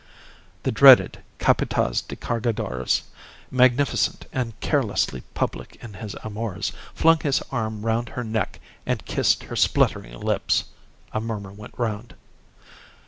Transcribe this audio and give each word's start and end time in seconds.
The 0.63 0.71
dreaded 0.71 1.21
Capataz 1.37 2.01
de 2.01 2.15
Cargadores, 2.15 3.03
magnificent 3.51 4.25
and 4.33 4.59
carelessly 4.59 5.21
public 5.35 5.77
in 5.79 5.93
his 5.93 6.15
amours, 6.23 6.71
flung 6.95 7.19
his 7.19 7.39
arm 7.51 7.83
round 7.85 8.09
her 8.09 8.23
neck 8.23 8.59
and 8.83 9.05
kissed 9.05 9.43
her 9.43 9.55
spluttering 9.55 10.19
lips. 10.19 10.63
A 11.13 11.21
murmur 11.21 11.51
went 11.51 11.75
round. 11.77 12.15